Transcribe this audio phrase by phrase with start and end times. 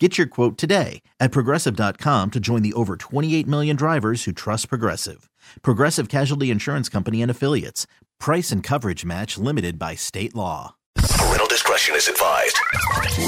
[0.00, 4.68] Get your quote today at progressive.com to join the over 28 million drivers who trust
[4.68, 5.30] Progressive.
[5.62, 7.86] Progressive Casualty Insurance Company and Affiliates.
[8.18, 10.74] Price and coverage match limited by state law.
[10.96, 12.58] Parental discretion is advised.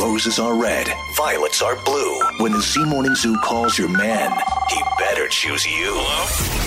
[0.00, 2.20] Roses are red, violets are blue.
[2.38, 4.32] When the Z Morning Zoo calls your man,
[4.68, 4.82] he
[5.28, 5.92] choose you.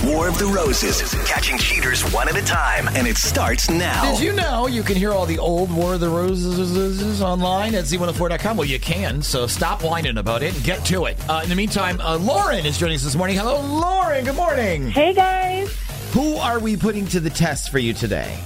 [0.09, 4.11] War of the Roses, is catching cheaters one at a time, and it starts now.
[4.11, 7.85] Did you know you can hear all the old War of the Roses online at
[7.85, 8.57] z104.com?
[8.57, 11.17] Well, you can, so stop whining about it and get to it.
[11.29, 13.35] Uh, in the meantime, uh, Lauren is joining us this morning.
[13.37, 14.25] Hello, Lauren.
[14.25, 14.89] Good morning.
[14.89, 15.75] Hey guys,
[16.13, 18.39] Who are we putting to the test for you today?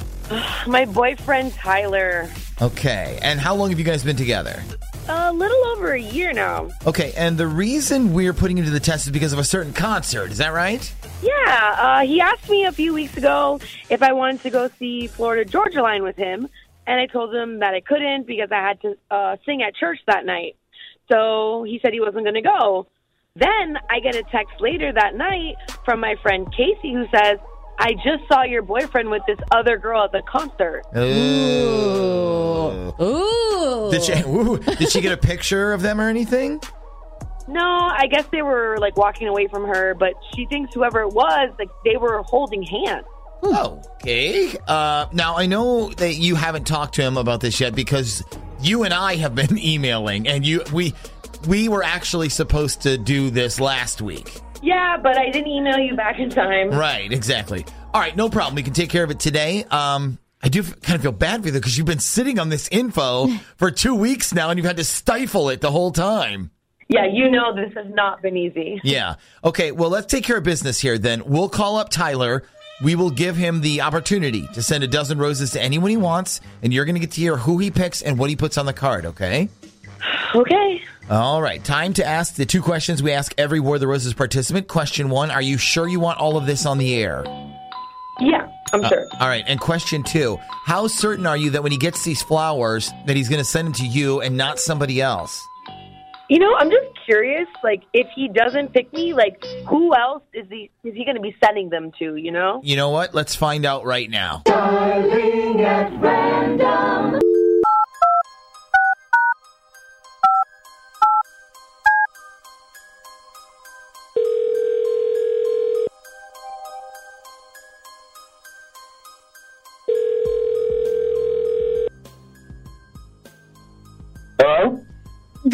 [0.68, 2.30] my boyfriend Tyler.
[2.62, 4.62] Okay, and how long have you guys been together?
[5.10, 6.70] A little over a year now.
[6.88, 9.74] Okay, and the reason we're putting you to the test is because of a certain
[9.74, 10.32] concert.
[10.32, 10.94] Is that right?
[11.22, 15.08] Yeah, uh, he asked me a few weeks ago if I wanted to go see
[15.08, 16.48] Florida Georgia Line with him,
[16.88, 20.00] and I told him that I couldn't because I had to uh, sing at church
[20.08, 20.56] that night.
[21.12, 22.88] So he said he wasn't going to go.
[23.36, 27.40] Then I get a text later that night from my friend Casey who says,
[27.80, 30.84] I just saw your boyfriend with this other girl at the concert.
[30.96, 32.94] Ooh.
[33.02, 33.92] Ooh.
[33.92, 36.62] Did she, ooh, did she get a picture of them or anything?
[37.48, 41.14] No, I guess they were like walking away from her, but she thinks whoever it
[41.14, 43.06] was, like they were holding hands.
[43.44, 44.56] Okay.
[44.68, 48.24] Uh, now I know that you haven't talked to him about this yet because
[48.62, 50.94] you and I have been emailing, and you we
[51.48, 54.40] we were actually supposed to do this last week.
[54.64, 56.70] Yeah, but I didn't email you back in time.
[56.72, 57.12] Right.
[57.12, 57.66] Exactly.
[57.94, 58.16] All right.
[58.16, 58.56] No problem.
[58.56, 59.66] We can take care of it today.
[59.66, 62.50] Um, I do f- kind of feel bad for you because you've been sitting on
[62.50, 66.50] this info for two weeks now, and you've had to stifle it the whole time.
[66.88, 68.80] Yeah, you know this has not been easy.
[68.84, 69.16] Yeah.
[69.44, 69.72] Okay.
[69.72, 71.24] Well, let's take care of business here then.
[71.26, 72.44] We'll call up Tyler.
[72.84, 76.42] We will give him the opportunity to send a dozen roses to anyone he wants,
[76.62, 78.66] and you're going to get to hear who he picks and what he puts on
[78.66, 79.50] the card, okay?
[80.36, 80.82] Okay.
[81.10, 81.64] All right.
[81.64, 84.68] Time to ask the two questions we ask every War of the Roses participant.
[84.68, 87.24] Question one Are you sure you want all of this on the air?
[88.20, 89.08] Yeah, I'm uh, sure.
[89.20, 89.44] All right.
[89.48, 93.30] And question two How certain are you that when he gets these flowers, that he's
[93.30, 95.40] going to send them to you and not somebody else?
[96.30, 97.48] You know, I'm just curious.
[97.64, 101.22] Like, if he doesn't pick me, like, who else is he is he going to
[101.22, 102.16] be sending them to?
[102.16, 102.62] You know?
[102.64, 103.14] You know what?
[103.14, 104.42] Let's find out right now.
[104.48, 105.94] Hello?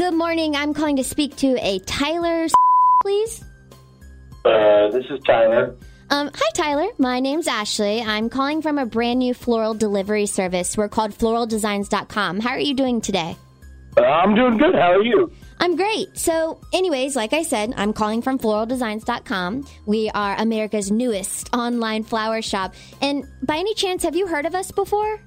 [0.09, 0.56] Good morning.
[0.56, 2.47] I'm calling to speak to a Tyler,
[3.03, 3.44] please.
[4.44, 5.75] Uh, this is Tyler.
[6.09, 6.88] Um, hi, Tyler.
[6.97, 8.02] My name's Ashley.
[8.02, 10.75] I'm calling from a brand new floral delivery service.
[10.75, 12.40] We're called floraldesigns.com.
[12.40, 13.38] How are you doing today?
[13.98, 14.74] Uh, I'm doing good.
[14.74, 15.31] How are you?
[15.59, 16.18] I'm great.
[16.18, 19.68] So, anyways, like I said, I'm calling from floraldesigns.com.
[19.86, 22.74] We are America's newest online flower shop.
[23.00, 25.22] And by any chance, have you heard of us before?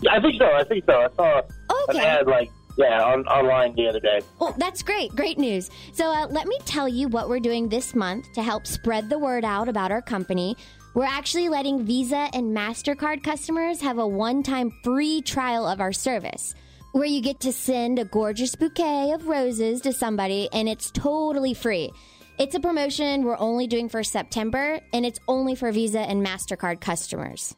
[0.00, 0.46] Yeah, I think so.
[0.46, 0.94] I think so.
[1.02, 1.42] I saw
[1.90, 1.98] Okay.
[1.98, 4.20] an ad like yeah on online the other day.
[4.40, 5.14] Oh, that's great.
[5.14, 5.70] Great news.
[5.92, 9.18] So, uh, let me tell you what we're doing this month to help spread the
[9.18, 10.56] word out about our company.
[10.94, 15.92] We're actually letting Visa and MasterCard customers have a one time free trial of our
[15.92, 16.54] service
[16.92, 21.52] where you get to send a gorgeous bouquet of roses to somebody and it's totally
[21.52, 21.92] free.
[22.38, 26.80] It's a promotion we're only doing for September and it's only for Visa and MasterCard
[26.80, 27.54] customers.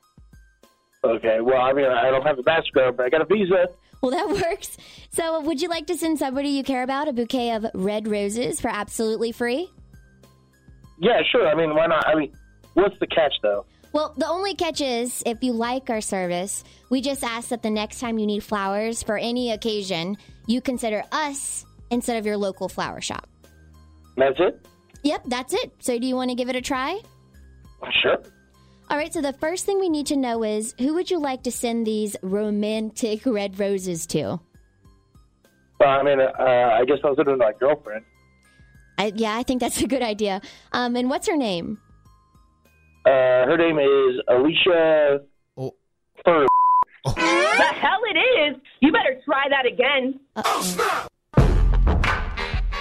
[1.05, 1.39] Okay.
[1.41, 3.69] Well, I mean, I don't have a Mastercard, but I got a Visa.
[4.03, 4.77] Well, that works.
[5.11, 8.61] So, would you like to send somebody you care about a bouquet of red roses
[8.61, 9.69] for absolutely free?
[11.01, 11.49] Yeah, sure.
[11.49, 12.07] I mean, why not?
[12.07, 12.33] I mean,
[12.75, 13.65] what's the catch though?
[13.93, 17.71] Well, the only catch is if you like our service, we just ask that the
[17.71, 20.17] next time you need flowers for any occasion,
[20.47, 23.29] you consider us instead of your local flower shop.
[24.17, 24.65] That's it.
[25.03, 25.73] Yep, that's it.
[25.81, 27.01] So, do you want to give it a try?
[28.01, 28.19] Sure.
[28.90, 31.43] All right, so the first thing we need to know is who would you like
[31.43, 34.40] to send these romantic red roses to?
[35.79, 38.06] Well, I mean, uh, I guess I was looking at my girlfriend.
[38.96, 40.40] I, yeah, I think that's a good idea.
[40.73, 41.79] Um, and what's her name?
[43.05, 45.20] Uh, her name is Alicia.
[45.58, 45.75] Oh.
[46.25, 46.46] Fur.
[47.05, 48.56] The hell it is!
[48.81, 50.19] You better try that again.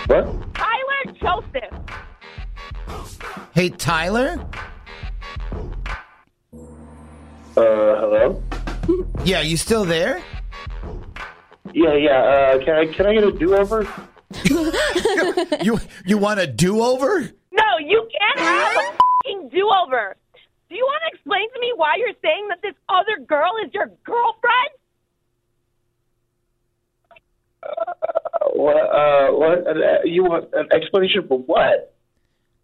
[0.08, 0.26] What?
[0.56, 1.74] Tyler Joseph.
[3.54, 4.40] Hey, Tyler?
[7.62, 8.44] Hello.
[9.24, 10.22] Yeah, you still there?
[11.74, 12.20] Yeah, yeah.
[12.22, 13.88] Uh, can I can I get a do over?
[15.64, 17.32] You you want a do over?
[17.52, 20.16] No, you can't have a fucking do-over.
[20.70, 23.74] Do you want to explain to me why you're saying that this other girl is
[23.74, 24.72] your girlfriend?
[28.54, 28.76] What?
[28.78, 29.68] Uh, what?
[29.68, 31.94] Uh, you want an explanation for what?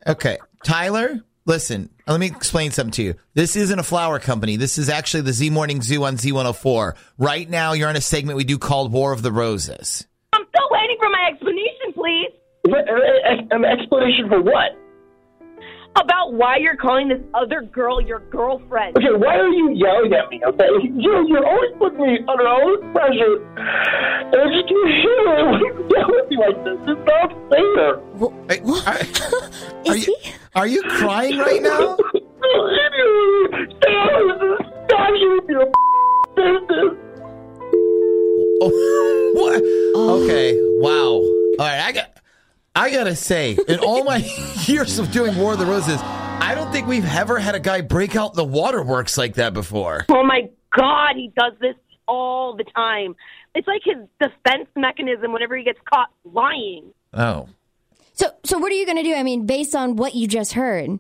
[0.05, 1.23] Okay, Tyler.
[1.45, 3.15] Listen, let me explain something to you.
[3.33, 4.55] This isn't a flower company.
[4.55, 6.95] This is actually the Z Morning Zoo on Z104.
[7.17, 10.07] Right now, you're on a segment we do called War of the Roses.
[10.31, 12.31] I'm still waiting for my explanation, please,
[12.63, 12.87] What?
[12.87, 14.79] Uh, uh, an, an um, explanation for what?
[15.95, 18.97] about why you're calling this other girl your girlfriend.
[18.97, 20.41] Okay, why are you yelling at me?
[20.43, 20.65] Okay,
[20.95, 25.45] you're you're always putting me under all this pressure, and I just can't hear it
[25.45, 26.79] when you yell at me like this.
[26.89, 27.93] It's not fair.
[28.49, 30.31] Hey, are, are Is you, he?
[30.55, 31.97] Are you crying right now?
[33.77, 34.59] Stop!
[34.85, 35.65] Stop you with your
[36.35, 36.99] business.
[38.61, 39.63] Oh, what?
[40.23, 40.59] Okay.
[40.79, 41.11] Wow.
[41.13, 41.79] All right.
[41.79, 42.09] I got.
[42.75, 44.17] I gotta say, in all my
[44.65, 47.81] years of doing War of the Roses, I don't think we've ever had a guy
[47.81, 50.05] break out the waterworks like that before.
[50.09, 51.75] Oh my God, he does this
[52.07, 53.15] all the time.
[53.53, 56.85] It's like his defense mechanism whenever he gets caught lying.
[57.13, 57.47] Oh.
[58.23, 59.13] So, so what are you going to do?
[59.13, 60.97] I mean, based on what you just heard.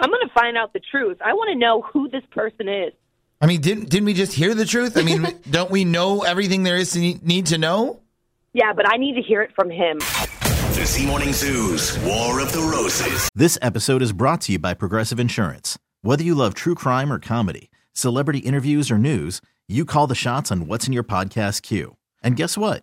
[0.00, 1.18] I'm going to find out the truth.
[1.22, 2.94] I want to know who this person is.
[3.42, 4.96] I mean, didn't didn't we just hear the truth?
[4.96, 8.00] I mean, don't we know everything there is to need, need to know?
[8.54, 9.98] Yeah, but I need to hear it from him.
[9.98, 13.28] The Z Morning Zoo's War of the Roses.
[13.34, 15.78] This episode is brought to you by Progressive Insurance.
[16.00, 20.50] Whether you love true crime or comedy, celebrity interviews or news, you call the shots
[20.50, 21.98] on what's in your podcast queue.
[22.22, 22.82] And guess what?